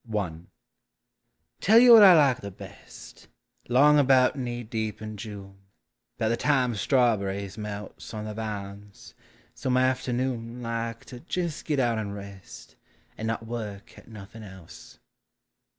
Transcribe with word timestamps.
i. 0.17 0.31
Tell 1.59 1.77
you 1.77 1.93
what 1.93 2.01
I 2.01 2.15
like 2.17 2.41
the 2.41 2.49
best— 2.49 3.27
'Long 3.69 3.99
about 3.99 4.35
knee 4.35 4.63
deep 4.63 4.99
in 4.99 5.15
June, 5.15 5.59
'Bout 6.17 6.29
the 6.29 6.37
time 6.37 6.73
strawberries 6.73 7.55
melts 7.55 8.11
On 8.11 8.25
the 8.25 8.33
vines— 8.33 9.13
some 9.53 9.77
afternoon 9.77 10.27
THE 10.27 10.31
SEASONS. 10.31 10.63
109 10.63 10.87
Like 10.87 11.05
to 11.05 11.23
jes' 11.39 11.61
git 11.61 11.79
out 11.79 11.99
and 11.99 12.15
rest, 12.15 12.77
And 13.15 13.27
not 13.27 13.45
work 13.45 13.95
at 13.95 14.07
nothin' 14.07 14.41
else! 14.41 14.97